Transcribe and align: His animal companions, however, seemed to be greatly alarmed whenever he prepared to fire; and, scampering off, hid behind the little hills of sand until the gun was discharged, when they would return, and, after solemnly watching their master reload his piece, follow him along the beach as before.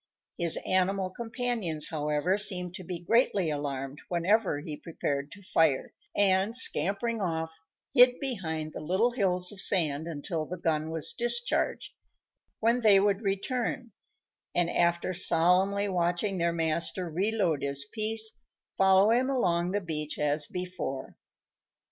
His 0.39 0.57
animal 0.65 1.11
companions, 1.11 1.89
however, 1.89 2.35
seemed 2.35 2.73
to 2.73 2.83
be 2.83 2.97
greatly 2.99 3.51
alarmed 3.51 4.01
whenever 4.07 4.59
he 4.59 4.75
prepared 4.75 5.31
to 5.33 5.43
fire; 5.43 5.93
and, 6.17 6.55
scampering 6.55 7.21
off, 7.21 7.59
hid 7.93 8.19
behind 8.19 8.73
the 8.73 8.79
little 8.79 9.11
hills 9.11 9.51
of 9.51 9.61
sand 9.61 10.07
until 10.07 10.47
the 10.47 10.57
gun 10.57 10.89
was 10.89 11.13
discharged, 11.13 11.93
when 12.59 12.81
they 12.81 12.99
would 12.99 13.21
return, 13.21 13.91
and, 14.55 14.71
after 14.71 15.13
solemnly 15.13 15.87
watching 15.87 16.39
their 16.39 16.51
master 16.51 17.07
reload 17.07 17.61
his 17.61 17.85
piece, 17.85 18.41
follow 18.75 19.11
him 19.11 19.29
along 19.29 19.69
the 19.69 19.81
beach 19.81 20.17
as 20.17 20.47
before. 20.47 21.15